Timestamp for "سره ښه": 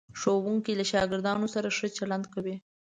1.55-1.87